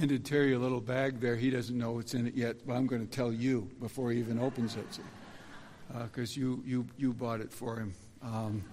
[0.00, 1.36] handed Terry a little bag there.
[1.36, 4.18] He doesn't know what's in it yet, but I'm going to tell you before he
[4.18, 4.98] even opens it,
[6.04, 7.92] because uh, you, you, you bought it for him.
[8.22, 8.64] Um,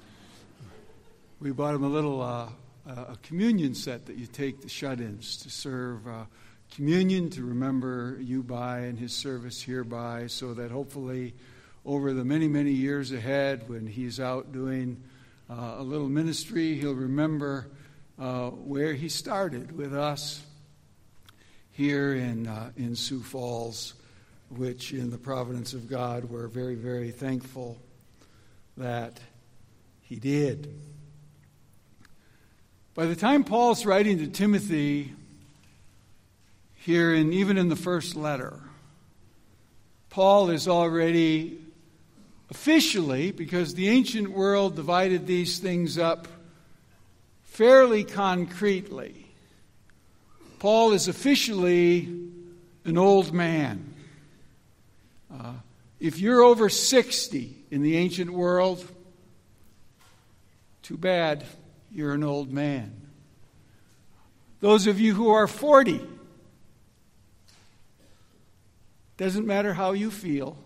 [1.41, 2.47] we bought him a little uh,
[2.87, 6.23] a communion set that you take to shut-ins to serve uh,
[6.73, 11.33] communion to remember you by and his service hereby, so that hopefully
[11.85, 15.03] over the many many years ahead, when he's out doing
[15.49, 17.67] uh, a little ministry, he'll remember
[18.17, 20.41] uh, where he started with us
[21.77, 23.93] here in, uh, in Sioux Falls,
[24.49, 27.77] which, in the providence of God, we're very, very thankful
[28.77, 29.19] that
[30.01, 30.73] he did.
[32.95, 35.13] By the time Paul's writing to Timothy,
[36.77, 38.59] here and even in the first letter,
[40.09, 41.59] Paul is already
[42.49, 46.27] officially, because the ancient world divided these things up
[47.43, 49.26] fairly concretely
[50.59, 52.09] Paul is officially
[52.83, 53.93] an old man.
[55.31, 55.53] Uh,
[55.99, 58.83] if you're over 60 in the ancient world,
[60.81, 61.45] too bad,
[61.91, 62.93] you're an old man.
[64.59, 66.01] Those of you who are 40,
[69.17, 70.57] doesn't matter how you feel,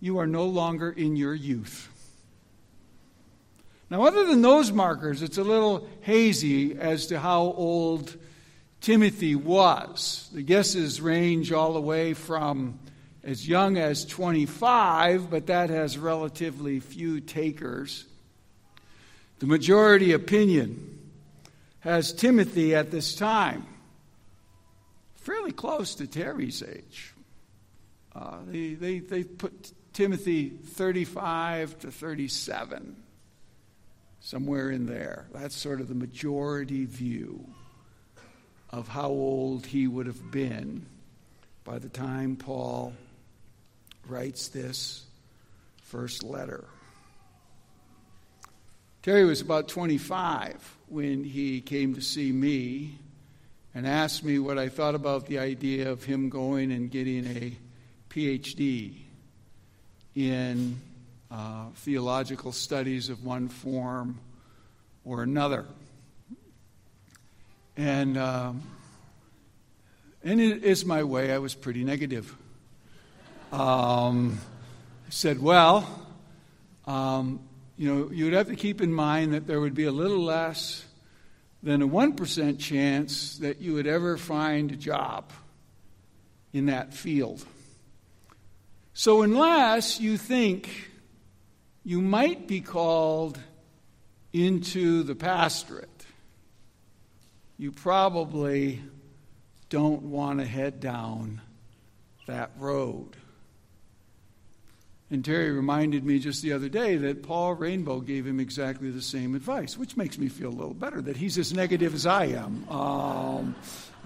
[0.00, 1.88] you are no longer in your youth.
[3.90, 8.16] Now, other than those markers, it's a little hazy as to how old
[8.80, 10.28] Timothy was.
[10.32, 12.78] The guesses range all the way from
[13.24, 18.06] as young as 25, but that has relatively few takers.
[19.40, 20.98] The majority opinion
[21.80, 23.66] has Timothy at this time
[25.14, 27.12] fairly close to Terry's age.
[28.14, 32.96] Uh, they, they, they put Timothy 35 to 37,
[34.20, 35.28] somewhere in there.
[35.34, 37.44] That's sort of the majority view
[38.70, 40.84] of how old he would have been
[41.64, 42.92] by the time Paul
[44.06, 45.04] writes this
[45.82, 46.64] first letter.
[49.02, 52.98] Terry was about 25 when he came to see me
[53.74, 57.56] and asked me what I thought about the idea of him going and getting a
[58.10, 58.96] PhD
[60.14, 60.80] in
[61.30, 64.18] uh, theological studies of one form
[65.04, 65.64] or another.
[67.78, 68.62] And, um,
[70.24, 72.34] and it is my way, I was pretty negative.
[73.52, 74.40] Um,
[75.06, 75.88] I said, well,
[76.88, 77.38] um,
[77.76, 80.84] you know, you'd have to keep in mind that there would be a little less
[81.62, 85.30] than a 1% chance that you would ever find a job
[86.52, 87.46] in that field.
[88.92, 90.90] So, unless you think
[91.84, 93.38] you might be called
[94.32, 95.97] into the pastorate,
[97.58, 98.80] you probably
[99.68, 101.40] don't want to head down
[102.26, 103.16] that road.
[105.10, 109.02] And Terry reminded me just the other day that Paul Rainbow gave him exactly the
[109.02, 112.26] same advice, which makes me feel a little better that he's as negative as I
[112.26, 112.68] am.
[112.68, 113.56] Um,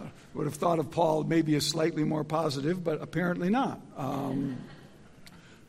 [0.00, 3.80] I would have thought of Paul maybe as slightly more positive, but apparently not.
[3.96, 4.56] Um,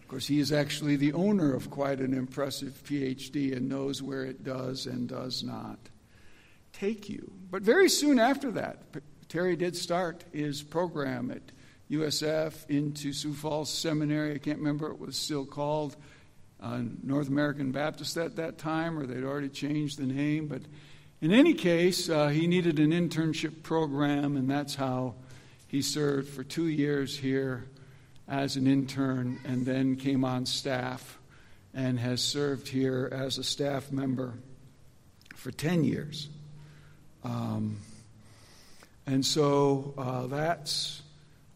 [0.01, 4.23] of course, he is actually the owner of quite an impressive PhD and knows where
[4.23, 5.79] it does and does not
[6.73, 7.31] take you.
[7.53, 8.79] But very soon after that,
[9.29, 11.43] Terry did start his program at
[11.91, 14.33] USF into Sioux Falls Seminary.
[14.33, 15.95] I can't remember it was still called
[16.59, 20.47] uh, North American Baptist at that time, or they'd already changed the name.
[20.47, 20.63] But
[21.21, 25.13] in any case, uh, he needed an internship program, and that's how
[25.67, 27.67] he served for two years here
[28.27, 31.19] as an intern and then came on staff
[31.71, 34.33] and has served here as a staff member
[35.35, 36.29] for 10 years.
[37.23, 37.77] Um,
[39.05, 41.01] and so uh, that's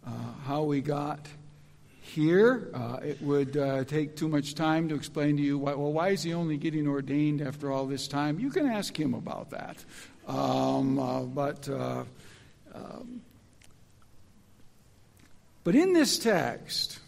[0.06, 0.12] uh,
[0.46, 1.20] how we got
[2.02, 2.70] here.
[2.74, 6.10] Uh, it would uh, take too much time to explain to you why, well, why
[6.10, 8.40] is he only getting ordained after all this time?
[8.40, 9.84] You can ask him about that.
[10.28, 12.04] Um, uh, but, uh,
[12.74, 13.22] um,
[15.64, 17.00] but in this text,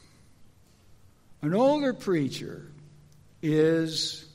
[1.42, 2.66] an older preacher
[3.42, 4.26] is,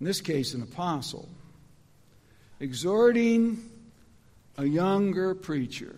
[0.00, 1.28] in this case, an apostle
[2.64, 3.58] exhorting
[4.56, 5.96] a younger preacher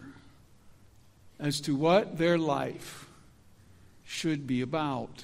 [1.39, 3.07] as to what their life
[4.05, 5.23] should be about.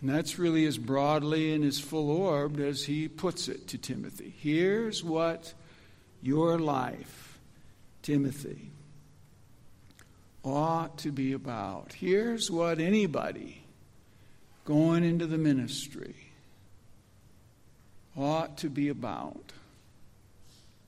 [0.00, 4.34] And that's really as broadly and as full orbed as he puts it to Timothy.
[4.38, 5.54] Here's what
[6.20, 7.38] your life,
[8.02, 8.70] Timothy,
[10.44, 11.94] ought to be about.
[11.94, 13.62] Here's what anybody
[14.66, 16.27] going into the ministry
[18.18, 19.52] ought to be about.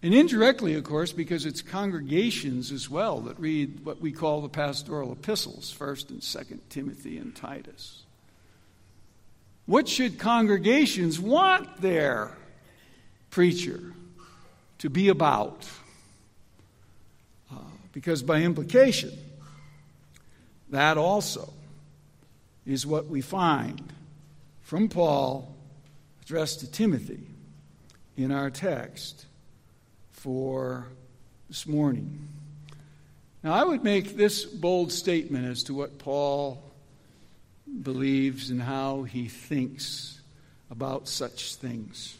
[0.02, 4.48] And indirectly, of course, because it's congregations as well that read what we call the
[4.48, 8.02] pastoral epistles, 1st and 2nd Timothy and Titus.
[9.66, 12.36] What should congregations want their
[13.30, 13.92] preacher
[14.78, 15.68] to be about?
[17.52, 17.58] Uh,
[17.92, 19.12] because by implication,
[20.70, 21.52] that also
[22.64, 23.92] is what we find
[24.62, 25.54] from Paul
[26.30, 27.18] addressed to Timothy
[28.16, 29.26] in our text
[30.12, 30.86] for
[31.48, 32.28] this morning.
[33.42, 36.62] Now, I would make this bold statement as to what Paul
[37.82, 40.20] believes and how he thinks
[40.70, 42.16] about such things.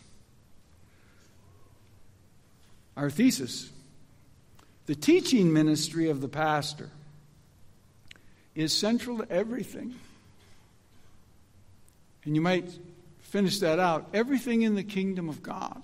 [2.97, 3.71] Our thesis
[4.87, 6.91] the teaching ministry of the pastor
[8.57, 9.95] is central to everything.
[12.25, 12.69] And you might
[13.31, 15.83] finish that out everything in the kingdom of God.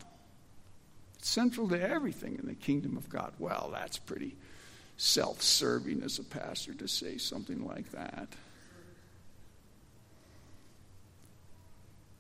[1.19, 3.33] It's central to everything in the kingdom of God.
[3.39, 4.35] Well, that's pretty
[4.97, 8.29] self serving as a pastor to say something like that.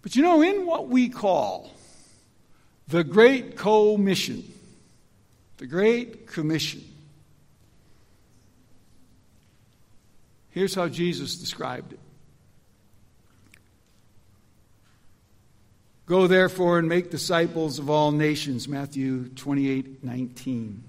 [0.02, 1.72] But you know, in what we call
[2.86, 4.44] the Great Commission,
[5.56, 6.84] the Great Commission,
[10.50, 11.98] here's how Jesus described it
[16.06, 20.84] Go therefore and make disciples of all nations, Matthew 28 19.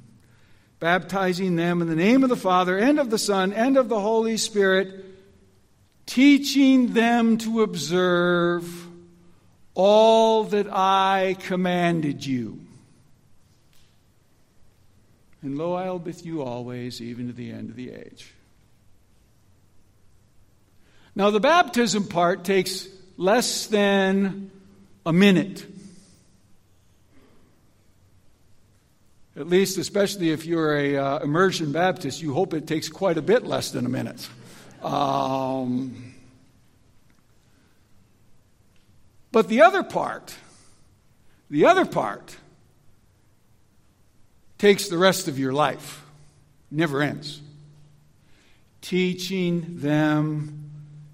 [0.79, 3.99] Baptizing them in the name of the Father and of the Son and of the
[3.99, 5.05] Holy Spirit,
[6.05, 8.87] teaching them to observe
[9.73, 12.61] all that I commanded you.
[15.41, 18.33] And lo, I'll be with you always, even to the end of the age.
[21.15, 22.87] Now, the baptism part takes
[23.17, 24.51] less than
[25.07, 25.65] a minute.
[29.37, 33.21] At least, especially if you're a uh, immersion Baptist, you hope it takes quite a
[33.21, 34.27] bit less than a minute.
[34.83, 36.13] Um,
[39.31, 40.35] but the other part,
[41.49, 42.35] the other part,
[44.57, 46.03] takes the rest of your life.
[46.69, 47.41] Never ends.
[48.81, 50.69] Teaching them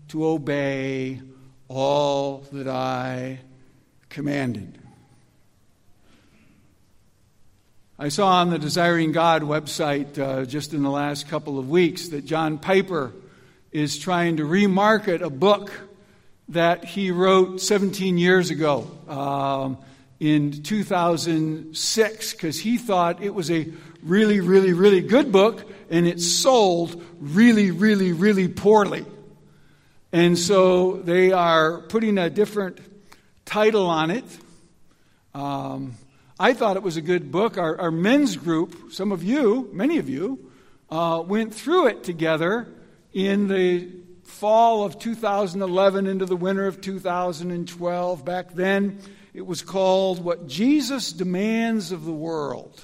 [0.08, 1.22] to obey
[1.68, 3.38] all that I
[4.14, 4.78] commanded.
[7.98, 12.10] I saw on the Desiring God website uh, just in the last couple of weeks
[12.10, 13.12] that John Piper
[13.72, 15.72] is trying to remarket a book
[16.50, 19.80] that he wrote 17 years ago um,
[20.20, 23.68] in 2006 because he thought it was a
[24.04, 29.06] really, really, really good book and it sold really, really, really poorly.
[30.12, 32.93] And so they are putting a different
[33.46, 34.26] title on it.
[35.34, 35.96] Um,
[36.40, 37.58] I thought it was a good book.
[37.58, 40.52] Our, our, men's group, some of you, many of you,
[40.90, 42.68] uh, went through it together
[43.14, 43.90] in the
[44.24, 48.26] fall of 2011 into the winter of 2012.
[48.26, 49.00] Back then,
[49.34, 52.84] it was called What Jesus Demands of the World.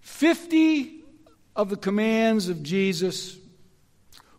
[0.00, 1.02] 50
[1.56, 3.36] of the commands of Jesus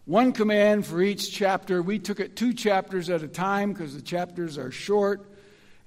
[0.06, 1.82] one command for each chapter.
[1.82, 5.26] We took it two chapters at a time because the chapters are short.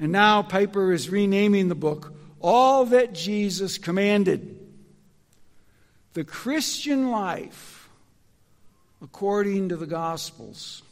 [0.01, 4.57] And now Piper is renaming the book All That Jesus Commanded.
[6.15, 7.89] The Christian Life
[9.01, 10.83] According to the Gospels.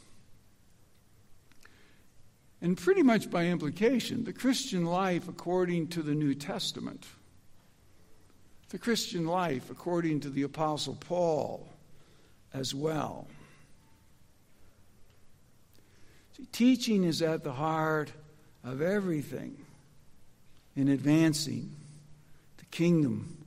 [2.61, 7.05] And pretty much by implication, the Christian life according to the New Testament.
[8.69, 11.67] The Christian life according to the Apostle Paul
[12.53, 13.27] as well.
[16.35, 18.11] See, teaching is at the heart
[18.63, 19.57] of everything
[20.75, 21.75] in advancing
[22.57, 23.37] the kingdom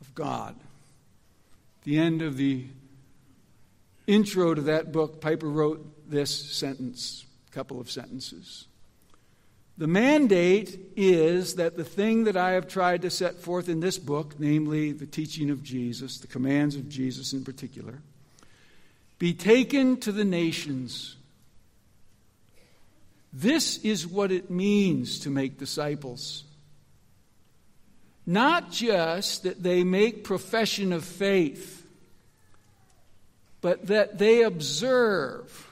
[0.00, 0.56] of God.
[1.84, 2.64] The end of the
[4.06, 8.66] intro to that book, Piper wrote this sentence, a couple of sentences.
[9.78, 13.98] The mandate is that the thing that I have tried to set forth in this
[13.98, 18.00] book, namely the teaching of Jesus, the commands of Jesus in particular,
[19.22, 21.14] be taken to the nations.
[23.32, 26.42] This is what it means to make disciples.
[28.26, 31.86] Not just that they make profession of faith,
[33.60, 35.70] but that they observe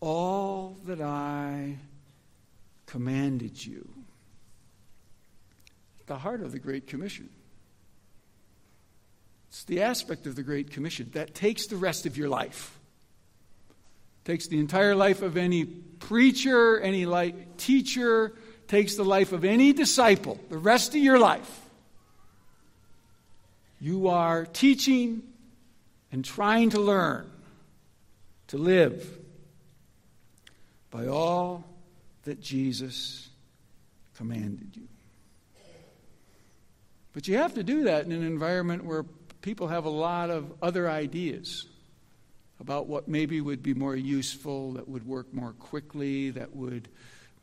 [0.00, 1.76] all that I
[2.86, 3.86] commanded you.
[6.06, 7.28] The heart of the Great Commission.
[9.54, 12.76] It's the aspect of the Great Commission that takes the rest of your life.
[14.24, 17.06] Takes the entire life of any preacher, any
[17.56, 18.32] teacher,
[18.66, 21.60] takes the life of any disciple, the rest of your life,
[23.80, 25.22] you are teaching
[26.10, 27.30] and trying to learn
[28.48, 29.08] to live
[30.90, 31.64] by all
[32.24, 33.28] that Jesus
[34.16, 34.88] commanded you.
[37.12, 39.04] But you have to do that in an environment where
[39.44, 41.66] people have a lot of other ideas
[42.60, 46.88] about what maybe would be more useful, that would work more quickly, that would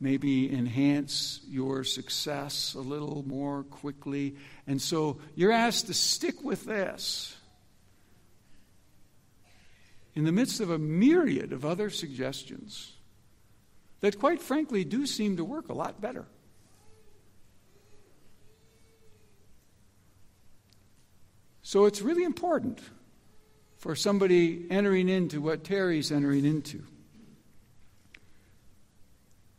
[0.00, 4.34] maybe enhance your success a little more quickly.
[4.66, 7.36] And so you're asked to stick with this
[10.16, 12.94] in the midst of a myriad of other suggestions
[14.00, 16.26] that, quite frankly, do seem to work a lot better.
[21.72, 22.80] So it's really important
[23.78, 26.82] for somebody entering into what Terry's entering into,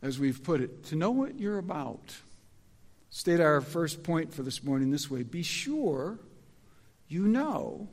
[0.00, 2.14] as we've put it, to know what you're about.
[3.10, 6.20] State our first point for this morning this way Be sure
[7.08, 7.88] you know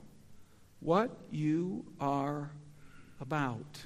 [0.82, 2.52] what you are
[3.20, 3.86] about.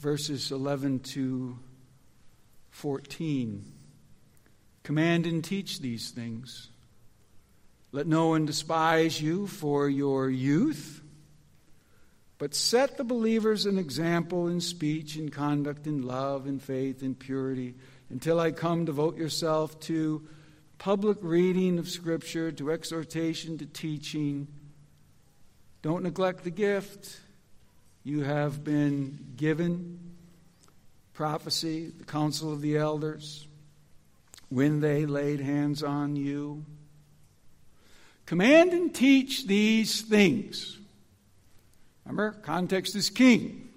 [0.00, 1.56] Verses 11 to
[2.70, 3.72] 14.
[4.82, 6.71] Command and teach these things.
[7.92, 11.02] Let no one despise you for your youth,
[12.38, 17.14] but set the believers an example in speech in conduct, in love in faith in
[17.14, 17.74] purity.
[18.08, 20.26] Until I come, devote yourself to
[20.78, 24.48] public reading of Scripture, to exhortation, to teaching.
[25.82, 27.20] Don't neglect the gift
[28.04, 30.00] you have been given
[31.12, 33.46] prophecy, the counsel of the elders,
[34.48, 36.64] when they laid hands on you.
[38.32, 40.78] Command and teach these things.
[42.06, 43.68] Remember, context is king.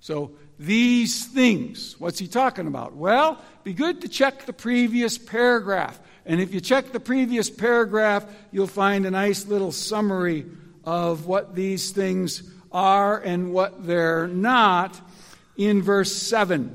[0.00, 2.96] So, these things, what's he talking about?
[2.96, 5.96] Well, be good to check the previous paragraph.
[6.26, 10.44] And if you check the previous paragraph, you'll find a nice little summary
[10.82, 15.00] of what these things are and what they're not
[15.56, 16.74] in verse 7.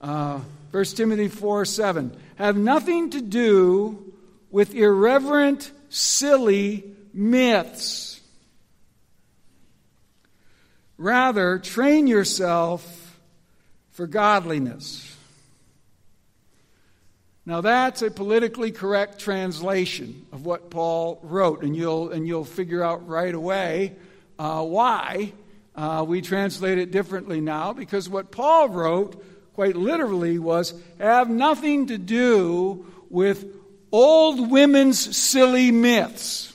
[0.00, 0.40] Uh,
[0.70, 2.16] 1 Timothy 4 7.
[2.36, 4.14] Have nothing to do
[4.50, 6.82] with irreverent silly
[7.12, 8.20] myths.
[10.98, 13.18] Rather, train yourself
[13.92, 15.16] for godliness.
[17.46, 22.82] Now that's a politically correct translation of what Paul wrote, and you'll and you'll figure
[22.82, 23.94] out right away
[24.38, 25.32] uh, why
[25.76, 27.72] uh, we translate it differently now.
[27.72, 29.22] Because what Paul wrote,
[29.54, 33.63] quite literally, was have nothing to do with
[33.94, 36.52] old women's silly myths.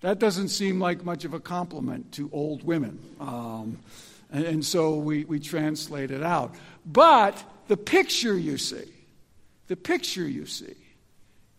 [0.00, 3.00] That doesn't seem like much of a compliment to old women.
[3.18, 3.80] Um,
[4.30, 6.54] and, and so we, we translate it out.
[6.86, 8.84] But the picture you see,
[9.66, 10.76] the picture you see,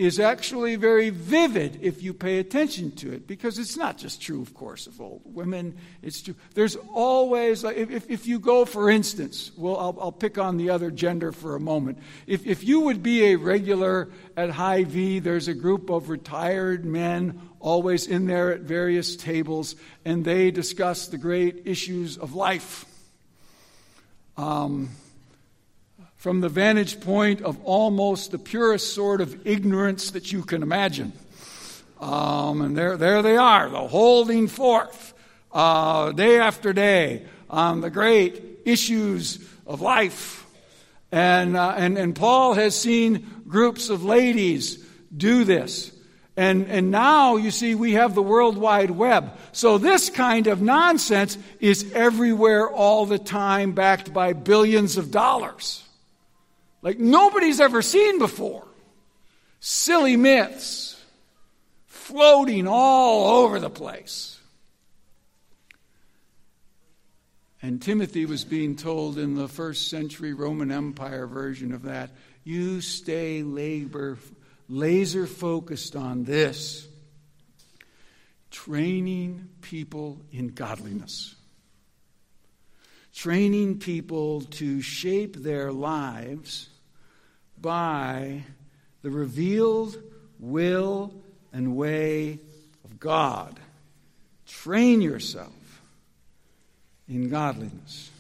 [0.04, 4.42] is actually very vivid if you pay attention to it because it's not just true,
[4.42, 5.76] of course, of old women.
[6.02, 6.36] It's true.
[6.56, 10.92] There's always, if, if you go, for instance, well, I'll, I'll pick on the other
[10.92, 12.00] gender for a moment.
[12.28, 17.42] If, if you would be a regular at Hy-Vee, there's a group of retired men
[17.62, 22.84] always in there at various tables, and they discuss the great issues of life.
[24.36, 24.90] Um,
[26.24, 31.12] from the vantage point of almost the purest sort of ignorance that you can imagine.
[32.00, 35.14] Um, and there, there they are, the holding forth
[35.52, 40.46] uh, day after day on the great issues of life.
[41.12, 44.78] And, uh, and, and Paul has seen groups of ladies
[45.16, 45.92] do this.
[46.38, 49.38] And, and now, you see, we have the World Wide Web.
[49.52, 55.84] So this kind of nonsense is everywhere all the time, backed by billions of dollars
[56.84, 58.68] like nobody's ever seen before.
[59.60, 61.02] Silly myths
[61.88, 64.38] floating all over the place.
[67.62, 72.12] And Timothy was being told in the first century Roman Empire version of that
[72.44, 74.18] you stay labor,
[74.68, 76.86] laser focused on this
[78.52, 81.36] training people in godliness,
[83.16, 86.68] training people to shape their lives
[87.64, 88.44] by
[89.02, 89.98] the revealed
[90.40, 91.12] will
[91.52, 92.38] and way
[92.84, 93.60] of God.
[94.46, 95.82] Train yourself
[97.08, 98.12] in godliness.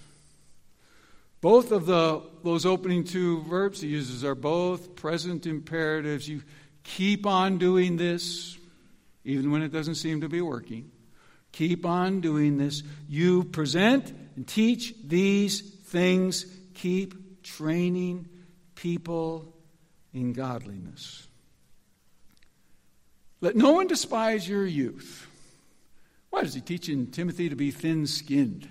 [1.41, 6.27] Both of the, those opening two verbs he uses are both present imperatives.
[6.27, 6.41] You
[6.83, 8.57] keep on doing this,
[9.25, 10.89] even when it doesn't seem to be working.
[11.51, 12.81] Keep on doing this.
[13.09, 16.45] You present and teach these things.
[16.75, 18.29] Keep training
[18.83, 19.55] people
[20.13, 21.25] in godliness.
[23.39, 25.25] Let no one despise your youth.
[26.31, 28.69] Why is he teaching Timothy to be thin skinned?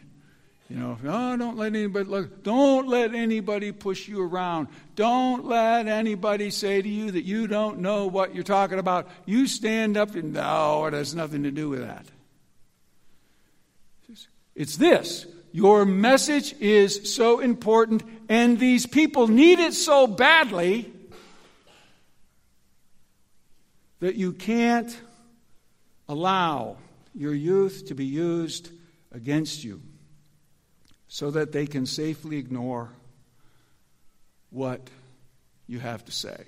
[0.68, 4.68] You know, oh, don't let anybody look, don't let anybody push you around.
[4.96, 9.08] Don't let anybody say to you that you don't know what you're talking about.
[9.24, 12.04] You stand up and no, it has nothing to do with that.
[14.54, 15.26] It's this.
[15.52, 20.90] Your message is so important, and these people need it so badly
[24.00, 24.98] that you can't
[26.08, 26.78] allow
[27.14, 28.70] your youth to be used
[29.12, 29.82] against you
[31.06, 32.90] so that they can safely ignore
[34.48, 34.80] what
[35.66, 36.44] you have to say.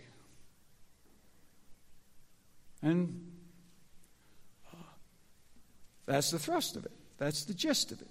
[2.82, 3.30] And
[4.73, 4.76] uh,
[6.06, 8.08] that's the thrust of it, that's the gist of it.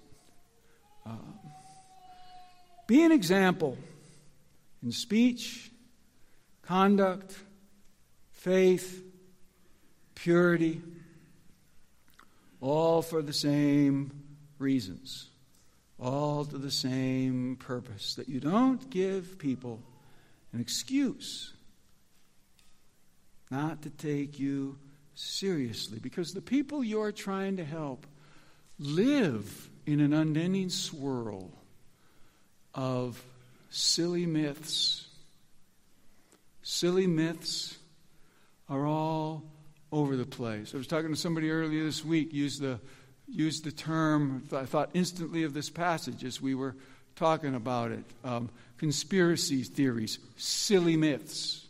[2.86, 3.78] Be an example
[4.84, 5.72] in speech,
[6.64, 7.36] conduct,
[8.32, 9.04] faith,
[10.16, 10.82] purity,
[12.60, 14.12] all for the same
[14.60, 15.30] reasons
[16.00, 19.82] all to the same purpose that you don't give people
[20.52, 21.54] an excuse
[23.50, 24.78] not to take you
[25.16, 28.06] seriously because the people you're trying to help
[28.80, 31.52] live in an unending swirl
[32.74, 33.24] of
[33.70, 35.08] silly myths.
[36.62, 37.78] Silly myths
[38.70, 39.44] are all
[39.92, 40.74] over the place.
[40.74, 42.80] I was talking to somebody earlier this week, used the
[43.28, 46.76] used the term, I thought instantly of this passage as we were
[47.16, 51.66] talking about it um, conspiracy theories, silly myths.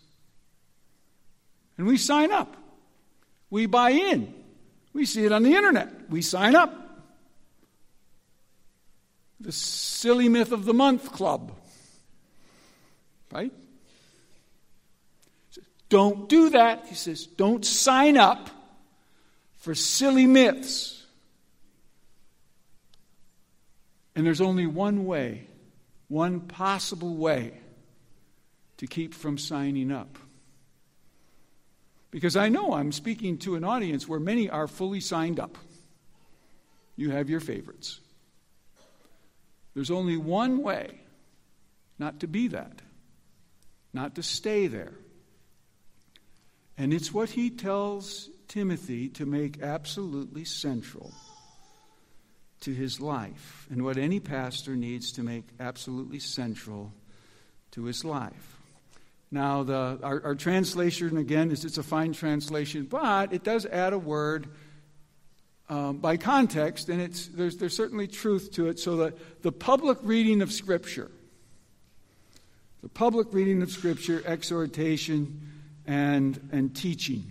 [1.77, 2.55] And we sign up,
[3.49, 4.33] we buy in,
[4.93, 6.79] we see it on the internet, we sign up.
[9.43, 11.51] The Silly Myth of the Month Club.
[13.31, 13.51] Right?
[15.89, 16.85] Don't do that.
[16.87, 18.49] He says, don't sign up
[19.57, 21.05] for silly myths.
[24.15, 25.47] And there's only one way,
[26.07, 27.53] one possible way
[28.77, 30.17] to keep from signing up.
[32.11, 35.57] Because I know I'm speaking to an audience where many are fully signed up.
[36.95, 37.99] You have your favorites.
[39.73, 41.01] There's only one way
[41.99, 42.81] not to be that,
[43.93, 44.93] not to stay there.
[46.77, 51.13] And it's what he tells Timothy to make absolutely central
[52.61, 56.93] to his life and what any pastor needs to make absolutely central
[57.71, 58.57] to his life.
[59.31, 63.91] Now, the, our, our translation, again, is it's a fine translation, but it does add
[63.93, 64.47] a word
[65.73, 68.77] um, by context, and it's, there's, there's certainly truth to it.
[68.77, 71.09] So, the, the public reading of Scripture,
[72.83, 75.41] the public reading of Scripture, exhortation,
[75.87, 77.23] and, and teaching.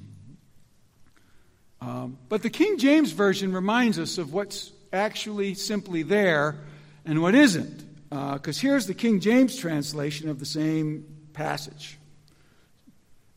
[1.81, 6.57] Um, but the King James Version reminds us of what's actually simply there
[7.05, 8.11] and what isn't.
[8.11, 11.97] Because uh, here's the King James translation of the same passage.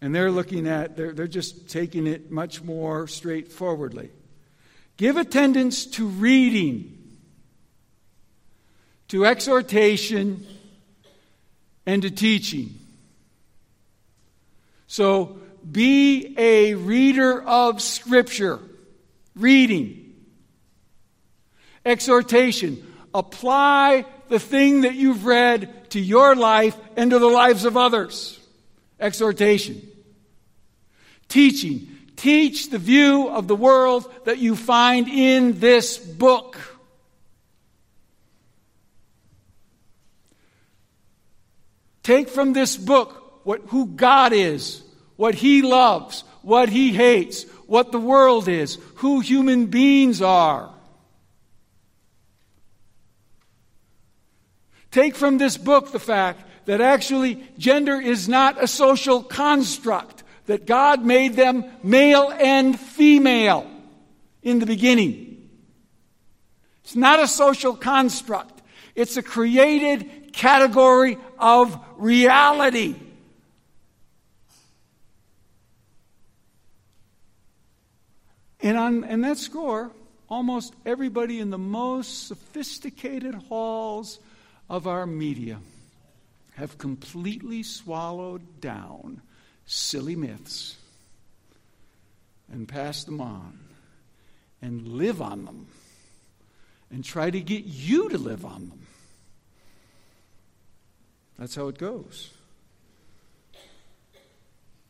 [0.02, 4.10] And they're looking at, they're, they're just taking it much more straightforwardly.
[4.97, 7.17] Give attendance to reading,
[9.10, 10.45] to exhortation,
[11.86, 12.79] and to teaching.
[14.88, 15.38] So
[15.69, 18.60] be a reader of Scripture,
[19.36, 20.05] reading
[21.86, 22.84] exhortation.
[23.13, 28.39] Apply the thing that you've read to your life and to the lives of others.
[28.99, 29.88] Exhortation.
[31.29, 31.94] Teaching.
[32.15, 36.58] Teach the view of the world that you find in this book.
[42.04, 44.84] Take from this book what, who God is,
[45.15, 50.69] what He loves, what He hates, what the world is, who human beings are.
[54.91, 60.65] Take from this book the fact that actually gender is not a social construct, that
[60.65, 63.69] God made them male and female
[64.43, 65.49] in the beginning.
[66.84, 68.62] It's not a social construct,
[68.93, 72.95] it's a created category of reality.
[78.62, 79.91] And on and that score,
[80.27, 84.19] almost everybody in the most sophisticated halls
[84.69, 85.60] of our media
[86.55, 89.21] have completely swallowed down
[89.65, 90.78] silly myths
[92.51, 93.60] and pass them on
[94.62, 95.67] and live on them
[96.91, 98.88] and try to get you to live on them.
[101.38, 102.32] That's how it goes.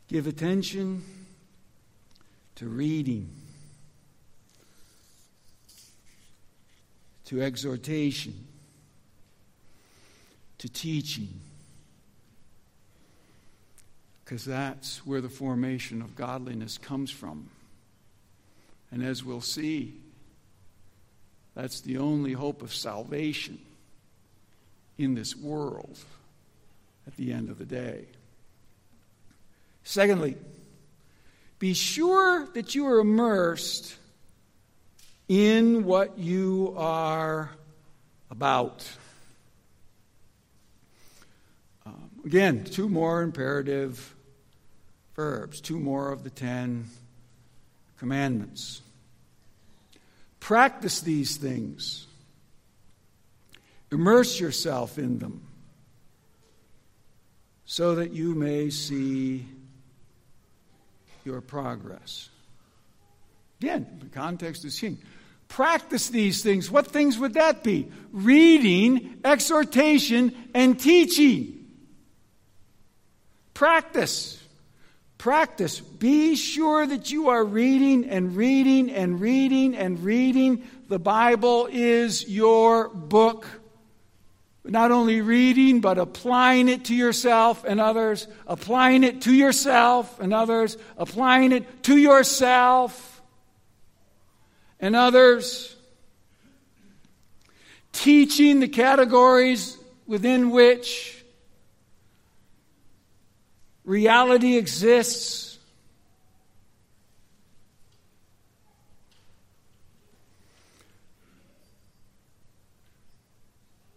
[0.07, 1.03] Give attention
[2.55, 3.29] to reading,
[7.25, 8.47] to exhortation,
[10.59, 11.39] to teaching,
[14.25, 17.47] because that's where the formation of godliness comes from.
[18.91, 19.93] And as we'll see,
[21.53, 23.59] that's the only hope of salvation
[24.97, 25.99] in this world
[27.05, 28.05] at the end of the day.
[29.83, 30.35] Secondly,
[31.59, 33.95] be sure that you are immersed
[35.27, 37.51] in what you are
[38.31, 38.89] about.
[41.85, 44.14] Um, again, two more imperative
[45.15, 46.86] verbs, two more of the Ten
[47.97, 48.82] Commandments.
[50.39, 52.06] Practice these things,
[53.91, 55.47] immerse yourself in them
[57.65, 59.45] so that you may see
[61.23, 62.30] your progress.
[63.60, 64.99] Again, the context is king.
[65.47, 66.69] Practice these things.
[66.69, 67.91] What things would that be?
[68.12, 71.65] Reading, exhortation, and teaching.
[73.54, 74.41] Practice.
[75.25, 75.79] Practice.
[75.79, 80.61] Be sure that you are reading and reading and reading and reading.
[80.88, 83.47] The Bible is your book
[84.63, 90.31] not only reading, but applying it to yourself and others, applying it to yourself and
[90.31, 93.19] others, applying it to yourself
[94.79, 95.75] and others,
[97.93, 101.24] teaching the categories within which
[103.85, 105.55] reality exists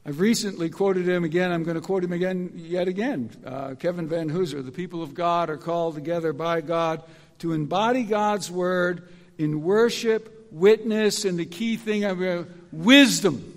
[0.08, 1.52] I've recently quoted him again.
[1.52, 3.28] I'm going to quote him again yet again.
[3.44, 4.64] Uh, Kevin Vanhoozer.
[4.64, 7.02] The people of God are called together by God
[7.40, 13.54] to embody God's word in worship, witness, and the key thing of uh, wisdom.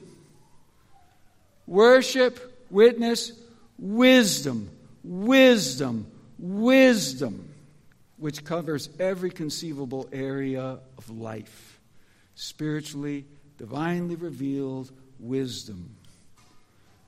[1.67, 3.31] Worship, witness,
[3.79, 4.71] wisdom,
[5.05, 6.10] wisdom,
[6.41, 7.47] wisdom,
[8.17, 11.79] which covers every conceivable area of life.
[12.35, 13.25] Spiritually,
[13.57, 15.95] divinely revealed wisdom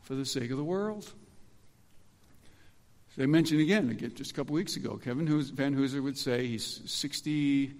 [0.03, 1.11] for the sake of the world.
[3.19, 7.73] I mentioned again, again just a couple weeks ago, Kevin Vanhoozer would say he's 66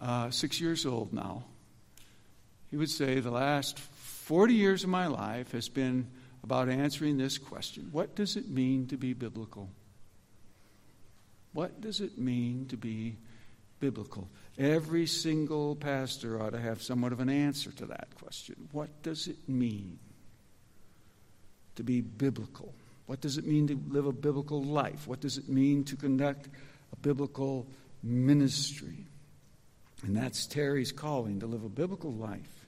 [0.00, 0.30] uh,
[0.62, 1.44] years old now.
[2.70, 6.06] He would say the last 40 years of my life has been
[6.42, 9.70] about answering this question What does it mean to be biblical?
[11.54, 13.16] What does it mean to be
[13.80, 14.28] biblical?
[14.58, 18.68] Every single pastor ought to have somewhat of an answer to that question.
[18.72, 19.98] What does it mean?
[21.76, 22.74] to be biblical?
[23.06, 25.06] What does it mean to live a biblical life?
[25.06, 26.48] What does it mean to conduct
[26.92, 27.66] a biblical
[28.02, 29.06] ministry?
[30.02, 32.66] And that's Terry's calling to live a biblical life,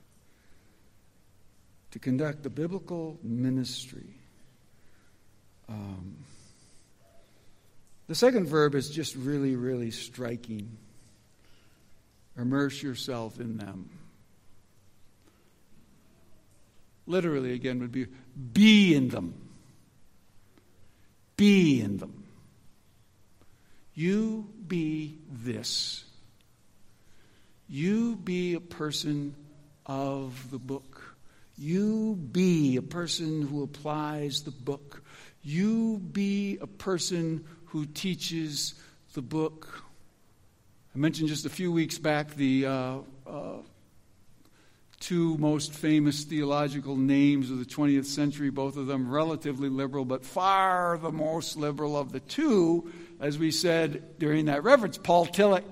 [1.92, 4.14] to conduct a biblical ministry.
[5.68, 6.16] Um,
[8.06, 10.76] the second verb is just really, really striking.
[12.36, 13.88] Immerse yourself in them
[17.06, 18.06] literally again would be
[18.52, 19.34] be in them.
[21.36, 22.24] Be in them.
[23.94, 26.04] You be this.
[27.68, 29.34] You be a person
[29.86, 31.16] of the book.
[31.56, 35.02] You be a person who applies the book.
[35.42, 38.74] You be a person who teaches
[39.14, 39.82] the book.
[40.94, 43.56] I mentioned just a few weeks back the uh, uh,
[45.00, 50.24] two most famous theological names of the 20th century, both of them relatively liberal, but
[50.24, 55.64] far the most liberal of the two, as we said during that reference, Paul Tillich.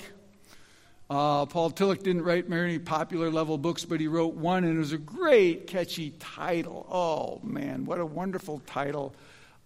[1.09, 4.78] Uh, Paul Tillich didn't write many popular level books, but he wrote one, and it
[4.78, 6.87] was a great, catchy title.
[6.90, 9.14] Oh, man, what a wonderful title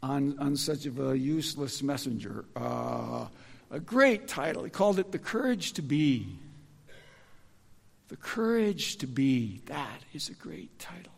[0.02, 2.44] on, on such of a useless messenger.
[2.54, 3.26] Uh,
[3.70, 4.64] a great title.
[4.64, 6.38] He called it The Courage to Be.
[8.08, 11.12] The courage to be, that is a great title.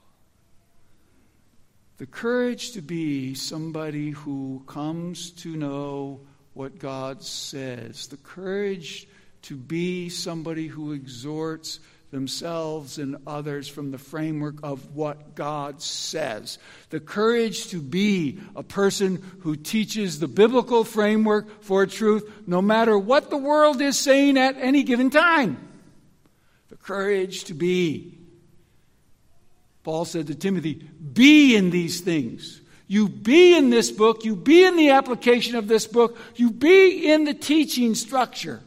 [1.99, 6.21] The courage to be somebody who comes to know
[6.55, 8.09] what God says.
[8.09, 9.07] The courage
[9.43, 11.79] to be somebody who exhorts
[12.11, 16.59] themselves and others from the framework of what God says.
[16.90, 22.99] The courage to be a person who teaches the biblical framework for truth no matter
[22.99, 25.68] what the world is saying at any given time
[26.68, 28.18] The courage to be.
[29.85, 32.61] Paul said to Timothy, Be in these things.
[32.87, 37.11] You be in this book, you be in the application of this book, you be
[37.11, 38.61] in the teaching structure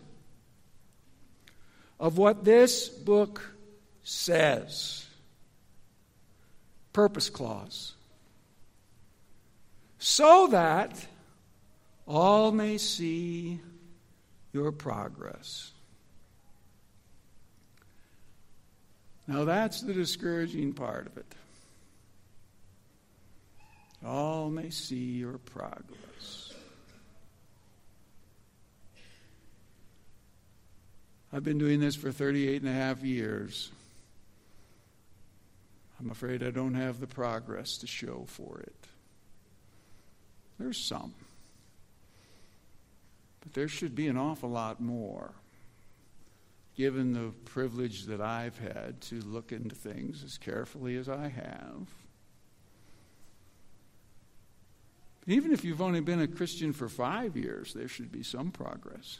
[2.03, 3.41] of what this book
[4.03, 5.05] says.
[6.91, 7.93] Purpose clause.
[9.99, 11.07] So that
[12.05, 13.61] all may see
[14.51, 15.71] your progress.
[19.25, 21.35] Now, that's the discouraging part of it.
[24.05, 26.12] All may see your progress.
[31.35, 33.71] I've been doing this for 38 and a half years.
[35.99, 38.75] I'm afraid I don't have the progress to show for it.
[40.59, 41.15] There's some.
[43.41, 45.31] But there should be an awful lot more,
[46.77, 51.87] given the privilege that I've had to look into things as carefully as I have.
[55.25, 59.17] Even if you've only been a Christian for five years, there should be some progress.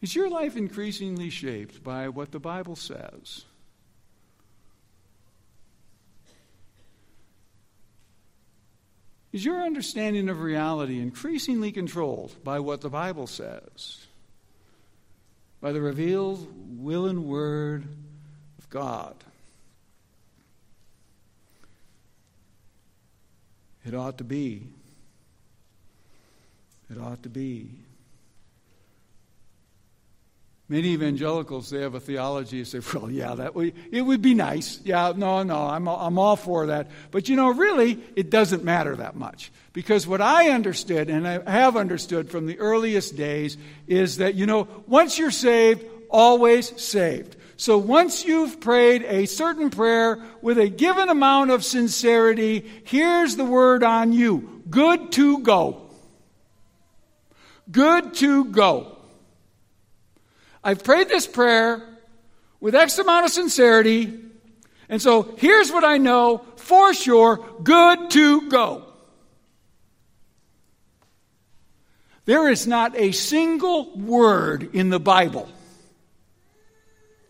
[0.00, 3.44] Is your life increasingly shaped by what the Bible says?
[9.32, 14.06] Is your understanding of reality increasingly controlled by what the Bible says?
[15.60, 17.86] By the revealed will and word
[18.58, 19.14] of God?
[23.84, 24.66] It ought to be.
[26.90, 27.70] It ought to be.
[30.70, 32.62] Many evangelicals, they have a theology.
[32.62, 34.80] Say, well, yeah, that would, it would be nice.
[34.84, 36.86] Yeah, no, no, I'm, I'm all for that.
[37.10, 39.50] But you know, really, it doesn't matter that much.
[39.72, 43.56] Because what I understood, and I have understood from the earliest days,
[43.88, 47.34] is that, you know, once you're saved, always saved.
[47.56, 53.44] So once you've prayed a certain prayer with a given amount of sincerity, here's the
[53.44, 55.90] word on you good to go.
[57.68, 58.99] Good to go.
[60.62, 61.82] I've prayed this prayer
[62.60, 64.20] with X amount of sincerity,
[64.88, 68.84] and so here's what I know for sure good to go.
[72.26, 75.48] There is not a single word in the Bible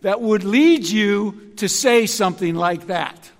[0.02, 3.30] that would lead you to say something like that.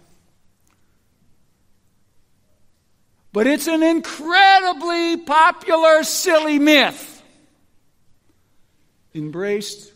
[3.32, 7.19] But it's an incredibly popular, silly myth
[9.14, 9.92] embraced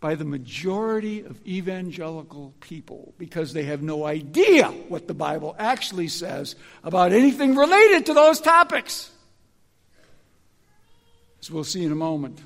[0.00, 6.08] by the majority of evangelical people because they have no idea what the Bible actually
[6.08, 9.10] says about anything related to those topics.
[11.40, 12.40] As we'll see in a moment.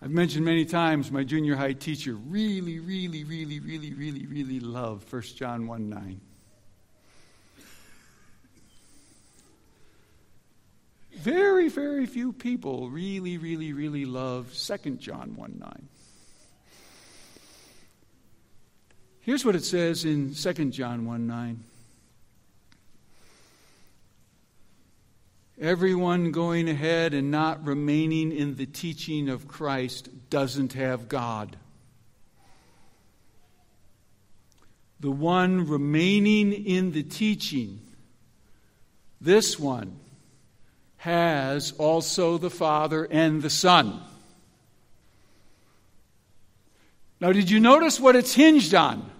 [0.00, 5.12] I've mentioned many times my junior high teacher really, really, really, really, really, really loved
[5.12, 6.20] 1 John 1 9.
[11.18, 15.88] Very, very few people really, really, really love 2 John 1 9.
[19.20, 21.64] Here's what it says in 2 John 1 9.
[25.60, 31.56] Everyone going ahead and not remaining in the teaching of Christ doesn't have God.
[35.00, 37.80] The one remaining in the teaching,
[39.20, 39.98] this one,
[40.98, 44.00] has also the Father and the Son.
[47.20, 49.10] Now, did you notice what it's hinged on?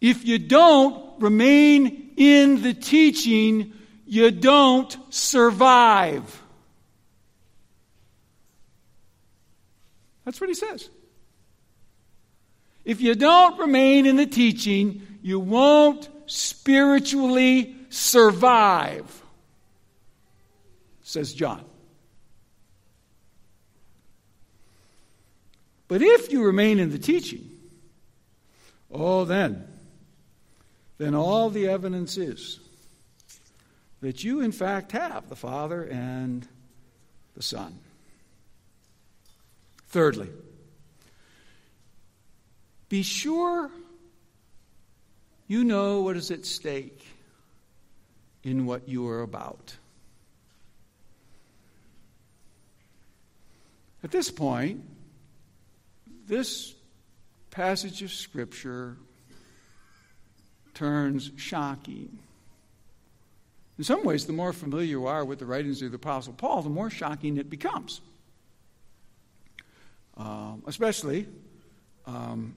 [0.00, 3.72] If you don't remain in the teaching,
[4.06, 6.42] you don't survive.
[10.24, 10.88] That's what he says.
[12.84, 19.22] If you don't remain in the teaching, you won't spiritually survive,
[21.02, 21.64] says John.
[25.88, 27.50] But if you remain in the teaching,
[28.90, 29.66] oh, then,
[30.98, 32.60] then all the evidence is
[34.00, 36.46] that you, in fact, have the Father and
[37.34, 37.78] the Son.
[39.88, 40.28] Thirdly,
[42.90, 43.70] be sure
[45.46, 46.97] you know what is at stake
[48.48, 49.76] in what you are about.
[54.02, 54.82] At this point,
[56.26, 56.74] this
[57.50, 58.96] passage of Scripture
[60.72, 62.18] turns shocking.
[63.76, 66.62] In some ways, the more familiar you are with the writings of the Apostle Paul,
[66.62, 68.00] the more shocking it becomes.
[70.18, 71.26] um, especially,
[72.06, 72.54] um,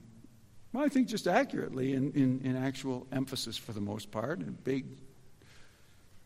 [0.72, 4.62] well, I think just accurately in, in, in actual emphasis for the most part, and
[4.64, 4.84] big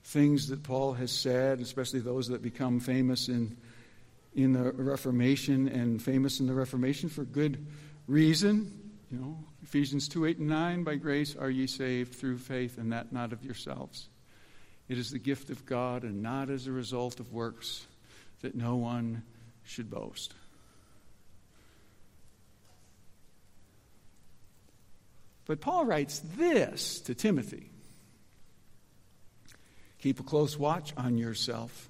[0.07, 3.57] things that Paul has said, especially those that become famous in,
[4.37, 7.66] in the Reformation and famous in the Reformation for good
[8.07, 8.92] reason.
[9.11, 12.92] You know, Ephesians 2 8 and 9, by grace are ye saved through faith, and
[12.92, 14.09] that not of yourselves.
[14.88, 17.85] It is the gift of God, and not as a result of works,
[18.42, 19.25] that no one
[19.64, 20.35] should boast.
[25.47, 27.71] But Paul writes this to Timothy
[30.01, 31.89] Keep a close watch on yourself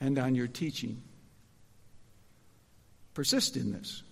[0.00, 1.02] and on your teaching.
[3.14, 4.02] Persist in this.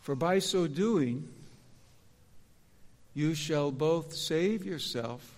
[0.00, 1.28] For by so doing,
[3.14, 5.34] you shall both save yourself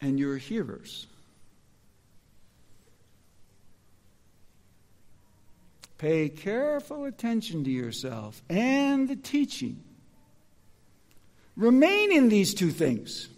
[0.00, 1.06] and your hearers.
[5.98, 9.82] Pay careful attention to yourself and the teaching.
[11.56, 13.28] Remain in these two things.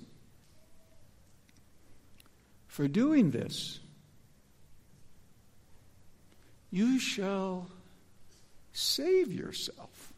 [2.66, 3.80] For doing this,
[6.70, 7.68] you shall
[8.72, 10.12] save yourself.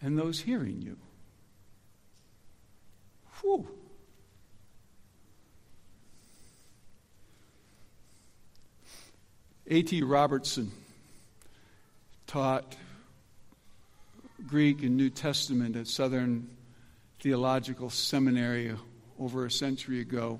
[0.00, 0.96] And those hearing you.
[3.40, 3.68] Whew.
[9.72, 10.02] A.T.
[10.02, 10.70] Robertson
[12.26, 12.76] taught
[14.46, 16.46] Greek and New Testament at Southern
[17.20, 18.76] Theological Seminary
[19.18, 20.38] over a century ago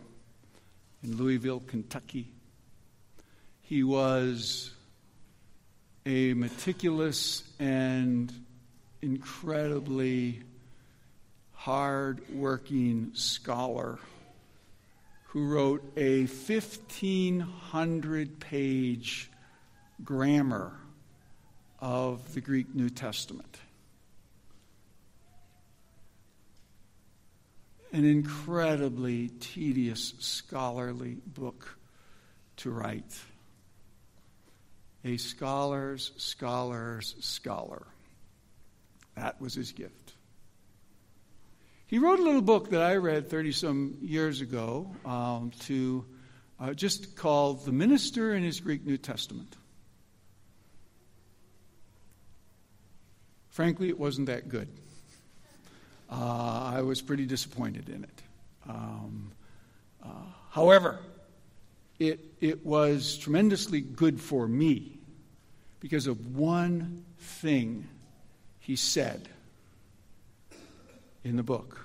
[1.03, 2.31] in Louisville, Kentucky.
[3.63, 4.71] He was
[6.05, 8.31] a meticulous and
[9.01, 10.43] incredibly
[11.55, 13.99] hard working scholar
[15.33, 19.31] who wrote a 1,500 page
[20.05, 20.73] grammar
[21.81, 23.57] of the Greek New Testament.
[27.95, 31.79] An incredibly tedious scholarly book
[32.59, 33.19] to write.
[35.03, 37.87] A scholar's scholar's scholar.
[39.15, 40.12] That was his gift.
[41.93, 46.07] He wrote a little book that I read 30 some years ago um, to
[46.59, 49.59] uh, just called The Minister in His Greek New Testament.
[53.51, 54.69] Frankly, it wasn't that good.
[56.11, 58.23] Uh, I was pretty disappointed in it.
[58.67, 59.33] Um,
[60.03, 60.09] uh,
[60.49, 60.99] however,
[61.99, 64.97] it, it was tremendously good for me
[65.79, 67.87] because of one thing
[68.61, 69.29] he said
[71.23, 71.82] in the book.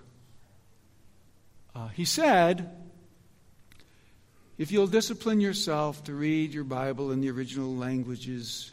[1.77, 2.71] Uh, he said,
[4.57, 8.71] if you'll discipline yourself to read your Bible in the original languages,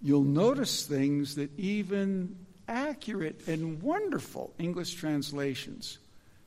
[0.00, 2.36] you'll notice things that even
[2.68, 5.98] accurate and wonderful English translations,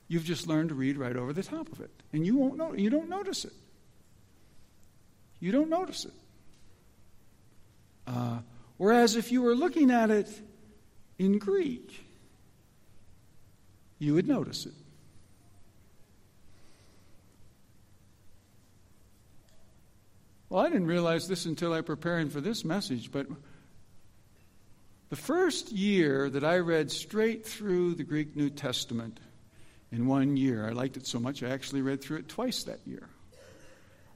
[0.08, 1.90] you've just learned to read right over the top of it.
[2.14, 3.52] And you won't know you don't notice it.
[5.38, 6.14] You don't notice it.
[8.06, 8.38] Uh,
[8.78, 10.30] whereas if you were looking at it
[11.18, 12.06] in Greek,
[13.98, 14.72] you would notice it.
[20.54, 23.26] Well, I didn't realize this until I preparing for this message, but
[25.10, 29.18] the first year that I read straight through the Greek New Testament
[29.90, 32.78] in one year, I liked it so much I actually read through it twice that
[32.86, 33.08] year.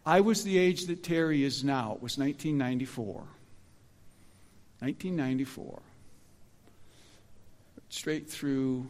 [0.07, 1.95] I was the age that Terry is now.
[1.97, 3.15] It was 1994.
[4.79, 5.83] 1994.
[7.89, 8.87] Straight through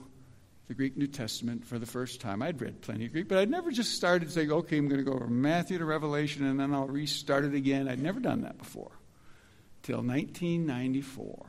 [0.69, 2.43] the Greek New Testament for the first time.
[2.43, 5.11] I'd read plenty of Greek, but I'd never just started saying, okay, I'm going to
[5.11, 7.89] go from Matthew to Revelation and then I'll restart it again.
[7.89, 8.93] I'd never done that before
[9.83, 11.47] till 1994.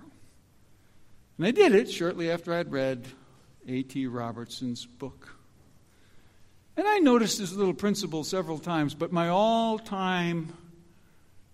[1.38, 3.08] And I did it shortly after I'd read
[3.67, 4.08] A.T.
[4.08, 5.35] Robertson's book.
[6.77, 10.54] And I noticed this little principle several times, but my all time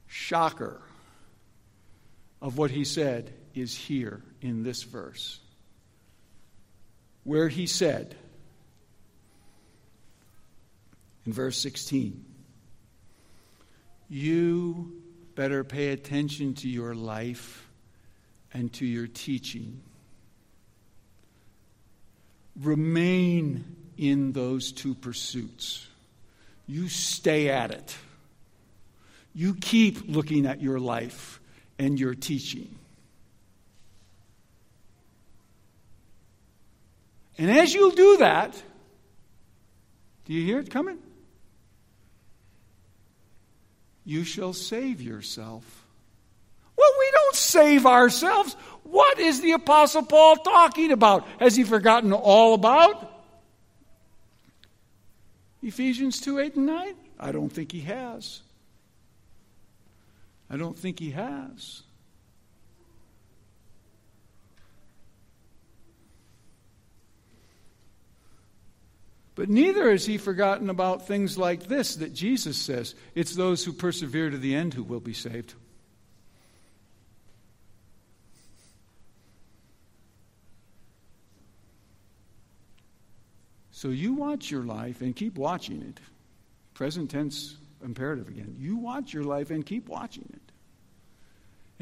[0.05, 0.79] shocker
[2.43, 5.39] of what he said is here in this verse
[7.25, 8.15] where he said
[11.25, 12.23] in verse 16,
[14.07, 15.01] You
[15.35, 17.67] better pay attention to your life
[18.53, 19.81] and to your teaching.
[22.61, 23.65] Remain
[23.97, 25.87] in those two pursuits.
[26.67, 27.97] You stay at it.
[29.33, 31.41] You keep looking at your life
[31.77, 32.77] and your teaching.
[37.37, 38.61] And as you do that,
[40.25, 40.97] do you hear it coming?
[44.05, 45.85] You shall save yourself.
[46.77, 48.55] Well, we don't save ourselves.
[48.83, 51.27] What is the Apostle Paul talking about?
[51.39, 53.11] Has he forgotten all about?
[55.63, 56.95] Ephesians 2 8 and 9?
[57.19, 58.41] I don't think he has.
[60.49, 61.81] I don't think he has.
[69.35, 73.73] But neither has he forgotten about things like this that Jesus says it's those who
[73.73, 75.53] persevere to the end who will be saved.
[83.71, 85.99] So you watch your life and keep watching it.
[86.73, 88.55] Present tense imperative again.
[88.57, 90.51] You watch your life and keep watching it.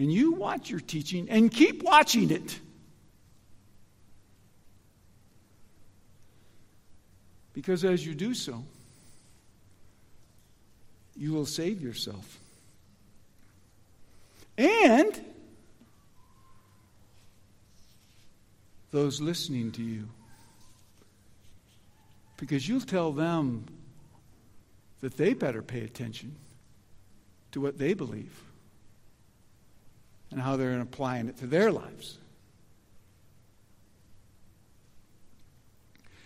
[0.01, 2.59] And you watch your teaching and keep watching it.
[7.53, 8.63] Because as you do so,
[11.15, 12.39] you will save yourself.
[14.57, 15.23] And
[18.91, 20.07] those listening to you.
[22.37, 23.65] Because you'll tell them
[25.01, 26.35] that they better pay attention
[27.51, 28.41] to what they believe
[30.31, 32.17] and how they're applying it to their lives.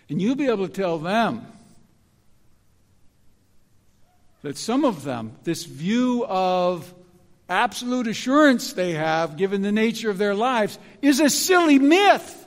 [0.08, 1.46] And you'll be able to tell them
[4.42, 6.92] that some of them, this view of
[7.48, 12.46] absolute assurance they have, given the nature of their lives, is a silly myth.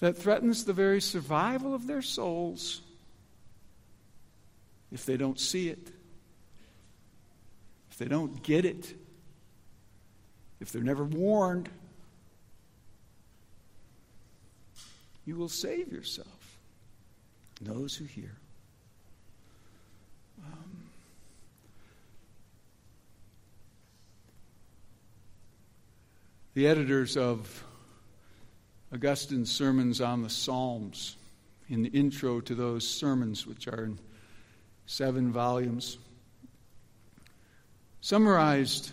[0.00, 2.80] That threatens the very survival of their souls
[4.92, 5.90] if they don't see it,
[7.90, 8.94] if they don't get it,
[10.60, 11.68] if they're never warned.
[15.26, 16.28] You will save yourself.
[17.60, 18.32] Those who hear.
[20.44, 20.84] Um,
[26.54, 27.64] the editors of
[28.92, 31.16] Augustine's sermons on the Psalms,
[31.68, 33.98] in the intro to those sermons, which are in
[34.86, 35.96] seven volumes,
[38.00, 38.90] summarized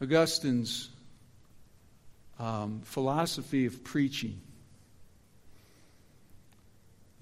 [0.00, 0.88] Augustine's
[2.38, 4.40] um, philosophy of preaching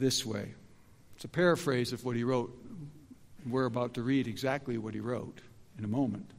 [0.00, 0.54] this way.
[1.14, 2.56] It's a paraphrase of what he wrote.
[3.48, 5.40] We're about to read exactly what he wrote
[5.78, 6.30] in a moment.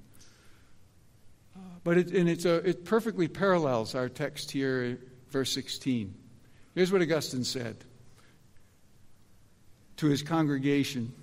[1.83, 4.99] But it, and it's a, it perfectly parallels our text here,
[5.29, 6.13] verse 16.
[6.75, 7.77] Here's what Augustine said
[9.97, 11.13] to his congregation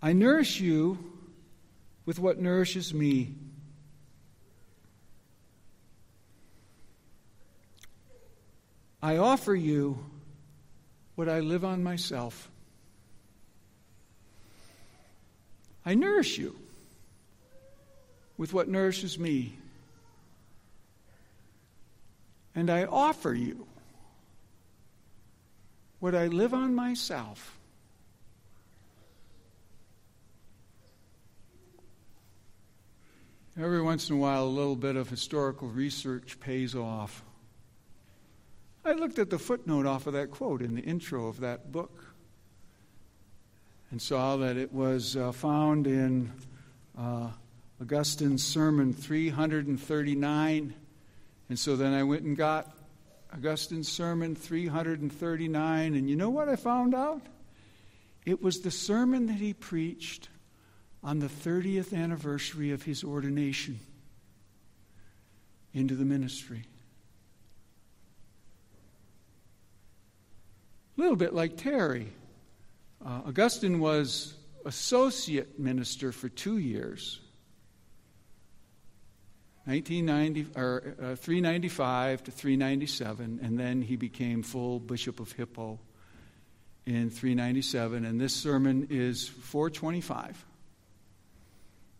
[0.00, 0.98] I nourish you
[2.06, 3.34] with what nourishes me.
[9.02, 10.04] I offer you
[11.14, 12.50] what I live on myself.
[15.86, 16.56] I nourish you
[18.36, 19.56] with what nourishes me.
[22.54, 23.66] And I offer you
[26.00, 27.56] what I live on myself.
[33.60, 37.24] Every once in a while, a little bit of historical research pays off.
[38.88, 42.06] I looked at the footnote off of that quote in the intro of that book
[43.90, 46.32] and saw that it was uh, found in
[46.98, 47.28] uh,
[47.82, 50.74] Augustine's sermon 339.
[51.50, 52.74] And so then I went and got
[53.34, 55.94] Augustine's sermon 339.
[55.94, 57.20] And you know what I found out?
[58.24, 60.30] It was the sermon that he preached
[61.04, 63.80] on the 30th anniversary of his ordination
[65.74, 66.64] into the ministry.
[70.98, 72.08] A little bit like Terry.
[73.04, 74.34] Uh, Augustine was
[74.64, 77.20] associate minister for two years.
[79.66, 85.78] 1990, or, uh, 395 to 397, and then he became full Bishop of Hippo
[86.84, 88.04] in 397.
[88.04, 90.44] And this sermon is 425.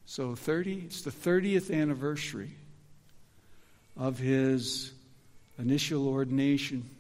[0.07, 2.57] So 30, it's the 30th anniversary
[3.97, 4.93] of his
[5.57, 6.91] initial ordination.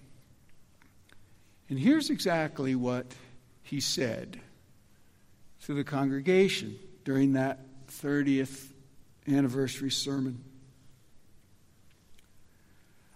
[1.68, 3.06] And here's exactly what
[3.62, 4.40] he said
[5.66, 8.72] to the congregation during that 30th
[9.26, 10.42] anniversary sermon.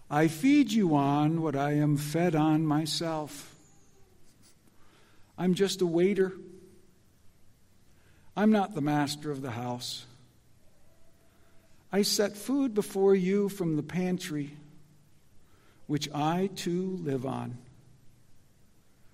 [0.09, 3.55] I feed you on what I am fed on myself.
[5.37, 6.33] I'm just a waiter.
[8.35, 10.05] I'm not the master of the house.
[11.91, 14.55] I set food before you from the pantry,
[15.87, 17.57] which I too live on,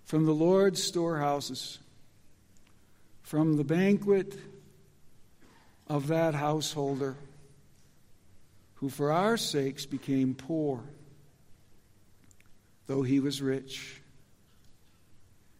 [0.09, 1.77] from the Lord's storehouses,
[3.21, 4.39] from the banquet
[5.87, 7.15] of that householder
[8.77, 10.81] who for our sakes became poor,
[12.87, 14.01] though he was rich,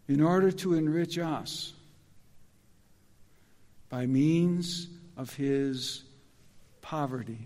[0.08, 1.74] in order to enrich us
[3.88, 6.02] by means of his
[6.82, 7.46] poverty.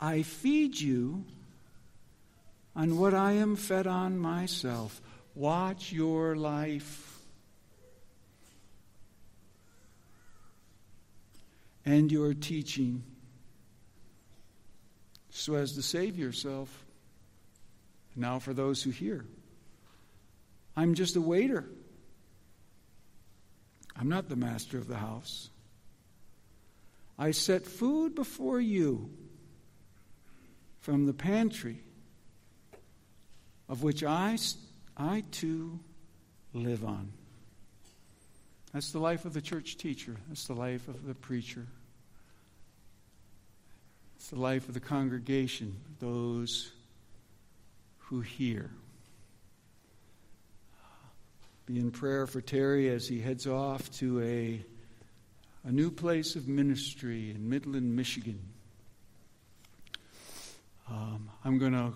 [0.00, 1.26] I feed you
[2.74, 5.02] on what I am fed on myself.
[5.34, 7.18] Watch your life.
[11.84, 13.02] And your teaching
[15.30, 16.84] so as to save yourself.
[18.16, 19.26] Now, for those who hear,
[20.76, 21.64] I'm just a waiter.
[23.96, 25.50] I'm not the master of the house.
[27.18, 29.10] I set food before you
[30.80, 31.80] from the pantry
[33.68, 34.36] of which I,
[34.96, 35.80] I too
[36.52, 37.12] live on.
[38.72, 40.16] That's the life of the church teacher.
[40.28, 41.66] That's the life of the preacher.
[44.16, 46.72] It's the life of the congregation, those
[47.98, 48.70] who hear.
[51.66, 54.64] Be in prayer for Terry as he heads off to a,
[55.64, 58.40] a new place of ministry in Midland, Michigan.
[60.90, 61.92] Um, I'm going to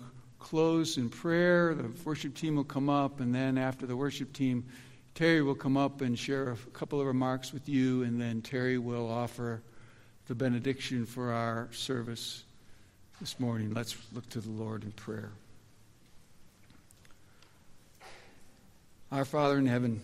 [0.49, 1.75] close in prayer.
[1.75, 4.65] The worship team will come up, and then after the worship team,
[5.15, 8.79] Terry will come up and share a couple of remarks with you, and then Terry
[8.79, 9.61] will offer
[10.27, 12.45] the benediction for our service
[13.21, 13.75] this morning.
[13.75, 15.33] Let's look to the Lord in prayer.
[19.13, 20.01] Our Father in heaven,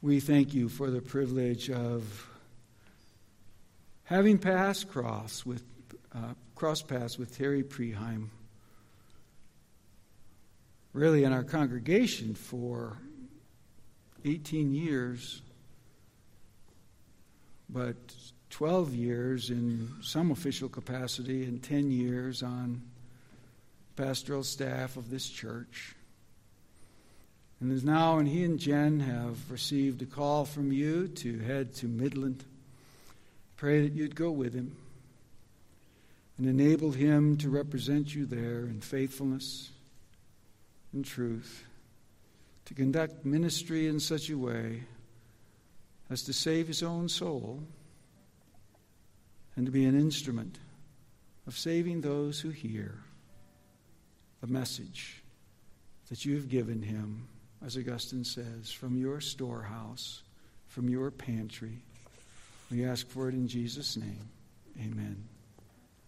[0.00, 2.28] we thank you for the privilege of
[4.04, 5.64] having passed cross with
[6.18, 8.28] uh, cross paths with Terry Preheim,
[10.92, 12.98] really in our congregation for
[14.24, 15.42] 18 years
[17.68, 17.96] but
[18.50, 22.82] 12 years in some official capacity and 10 years on
[23.96, 25.94] pastoral staff of this church.
[27.60, 31.74] And as now, and he and Jen have received a call from you to head
[31.74, 32.44] to Midland.
[33.56, 34.76] Pray that you'd go with him
[36.38, 39.70] and enable him to represent you there in faithfulness
[40.92, 41.64] and truth,
[42.64, 44.84] to conduct ministry in such a way
[46.08, 47.62] as to save his own soul
[49.56, 50.58] and to be an instrument
[51.46, 52.94] of saving those who hear
[54.40, 55.22] the message
[56.08, 57.26] that you have given him,
[57.64, 60.22] as Augustine says, from your storehouse,
[60.68, 61.82] from your pantry.
[62.70, 64.28] We ask for it in Jesus' name.
[64.80, 65.24] Amen.